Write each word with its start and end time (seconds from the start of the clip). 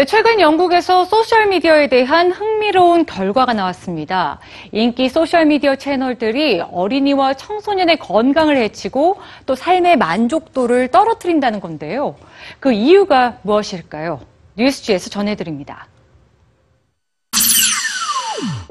네, 0.00 0.06
최근 0.06 0.40
영국에서 0.40 1.04
소셜미디어에 1.04 1.88
대한 1.88 2.32
흥미로운 2.32 3.04
결과가 3.04 3.52
나왔습니다. 3.52 4.38
인기 4.72 5.10
소셜미디어 5.10 5.76
채널들이 5.76 6.62
어린이와 6.72 7.34
청소년의 7.34 7.98
건강을 7.98 8.56
해치고 8.56 9.18
또 9.44 9.54
삶의 9.54 9.98
만족도를 9.98 10.88
떨어뜨린다는 10.88 11.60
건데요. 11.60 12.16
그 12.60 12.72
이유가 12.72 13.36
무엇일까요? 13.42 14.20
뉴스지에서 14.56 15.10
전해드립니다. 15.10 15.86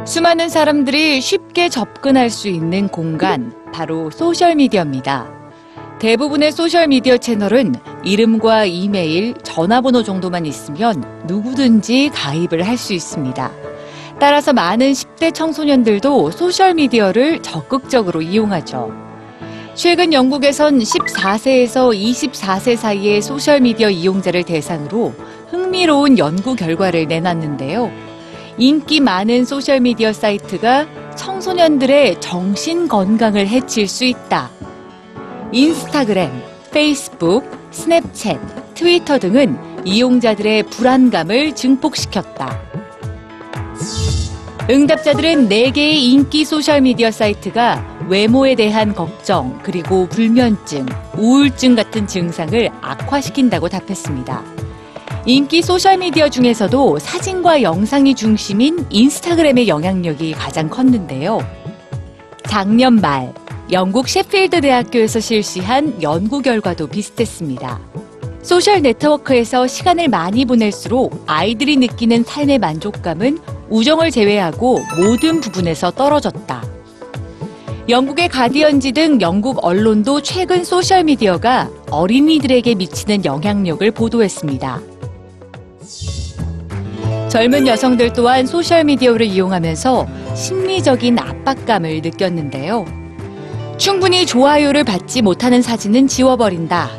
수많은 0.07 0.49
사람들이 0.49 1.21
쉽게 1.21 1.69
접근할 1.69 2.31
수 2.31 2.47
있는 2.47 2.87
공간, 2.87 3.53
바로 3.71 4.09
소셜미디어입니다. 4.09 5.38
대부분의 5.99 6.53
소셜미디어 6.53 7.17
채널은 7.17 7.75
이름과 8.05 8.63
이메일, 8.65 9.33
전화번호 9.43 10.01
정도만 10.01 10.45
있으면 10.45 11.03
누구든지 11.27 12.09
가입을 12.13 12.65
할 12.65 12.77
수 12.77 12.93
있습니다. 12.93 13.51
따라서 14.17 14.53
많은 14.53 14.93
10대 14.93 15.33
청소년들도 15.33 16.31
소셜미디어를 16.31 17.41
적극적으로 17.41 18.21
이용하죠. 18.21 18.93
최근 19.75 20.13
영국에선 20.13 20.79
14세에서 20.79 21.93
24세 21.93 22.77
사이의 22.77 23.21
소셜미디어 23.21 23.89
이용자를 23.89 24.43
대상으로 24.43 25.13
흥미로운 25.49 26.17
연구 26.17 26.55
결과를 26.55 27.07
내놨는데요. 27.07 27.91
인기 28.57 29.01
많은 29.01 29.43
소셜미디어 29.43 30.13
사이트가 30.13 30.87
청소년들의 31.15 32.21
정신 32.21 32.87
건강을 32.87 33.47
해칠 33.47 33.87
수 33.87 34.05
있다. 34.05 34.49
인스타그램, 35.51 36.29
페이스북, 36.71 37.43
스냅챗, 37.71 38.37
트위터 38.75 39.17
등은 39.17 39.57
이용자들의 39.83 40.63
불안감을 40.63 41.55
증폭시켰다. 41.55 42.61
응답자들은 44.69 45.49
4개의 45.49 45.95
인기 45.95 46.45
소셜미디어 46.45 47.09
사이트가 47.09 47.83
외모에 48.07 48.53
대한 48.53 48.93
걱정, 48.93 49.59
그리고 49.63 50.07
불면증, 50.07 50.85
우울증 51.17 51.75
같은 51.75 52.05
증상을 52.05 52.69
악화시킨다고 52.81 53.69
답했습니다. 53.69 54.43
인기 55.25 55.63
소셜미디어 55.63 56.29
중에서도 56.29 56.99
사진과 56.99 57.63
영상이 57.63 58.13
중심인 58.13 58.85
인스타그램의 58.91 59.67
영향력이 59.67 60.33
가장 60.33 60.69
컸는데요. 60.69 61.39
작년 62.45 62.95
말 62.95 63.33
영국 63.71 64.09
셰필드 64.09 64.61
대학교에서 64.61 65.19
실시한 65.19 66.01
연구 66.01 66.41
결과도 66.41 66.87
비슷했습니다. 66.87 67.79
소셜 68.41 68.81
네트워크에서 68.81 69.67
시간을 69.67 70.07
많이 70.07 70.45
보낼수록 70.45 71.23
아이들이 71.27 71.77
느끼는 71.77 72.23
삶의 72.23 72.57
만족감은 72.57 73.37
우정을 73.69 74.09
제외하고 74.09 74.79
모든 74.97 75.39
부분에서 75.39 75.91
떨어졌다. 75.91 76.63
영국의 77.87 78.29
가디언지 78.29 78.91
등 78.93 79.21
영국 79.21 79.63
언론도 79.63 80.21
최근 80.21 80.63
소셜미디어가 80.63 81.69
어린이들에게 81.91 82.73
미치는 82.73 83.23
영향력을 83.23 83.91
보도했습니다. 83.91 84.81
젊은 87.29 87.67
여성들 87.67 88.13
또한 88.13 88.47
소셜미디어를 88.47 89.27
이용하면서 89.27 90.07
심리적인 90.33 91.19
압박감을 91.19 92.01
느꼈는데요. 92.01 93.08
충분히 93.79 94.25
좋아요를 94.25 94.83
받지 94.83 95.21
못하는 95.21 95.61
사진은 95.61 96.07
지워버린다. 96.07 96.89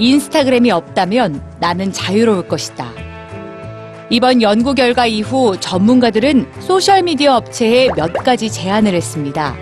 인스타그램이 0.00 0.72
없다면 0.72 1.40
나는 1.60 1.92
자유로울 1.92 2.48
것이다. 2.48 2.90
이번 4.10 4.42
연구 4.42 4.74
결과 4.74 5.06
이후 5.06 5.56
전문가들은 5.60 6.50
소셜미디어 6.58 7.36
업체에 7.36 7.90
몇 7.94 8.12
가지 8.12 8.50
제안을 8.50 8.92
했습니다. 8.92 9.54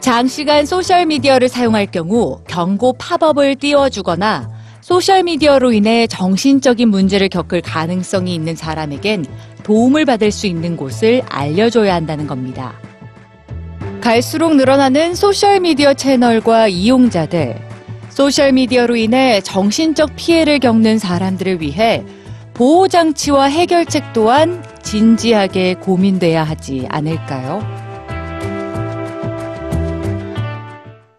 장시간 0.00 0.66
소셜미디어를 0.66 1.48
사용할 1.48 1.86
경우 1.86 2.40
경고 2.48 2.92
팝업을 2.94 3.54
띄워주거나 3.54 4.50
소셜미디어로 4.80 5.72
인해 5.72 6.08
정신적인 6.08 6.88
문제를 6.88 7.28
겪을 7.28 7.60
가능성이 7.60 8.34
있는 8.34 8.56
사람에겐 8.56 9.24
도움을 9.62 10.04
받을 10.04 10.32
수 10.32 10.48
있는 10.48 10.76
곳을 10.76 11.22
알려줘야 11.28 11.94
한다는 11.94 12.26
겁니다. 12.26 12.74
갈수록 14.02 14.56
늘어나는 14.56 15.14
소셜미디어 15.14 15.94
채널과 15.94 16.66
이용자들, 16.66 17.54
소셜미디어로 18.10 18.96
인해 18.96 19.40
정신적 19.40 20.16
피해를 20.16 20.58
겪는 20.58 20.98
사람들을 20.98 21.60
위해 21.60 22.02
보호장치와 22.52 23.44
해결책 23.44 24.12
또한 24.12 24.60
진지하게 24.82 25.74
고민돼야 25.74 26.42
하지 26.42 26.84
않을까요? 26.90 27.91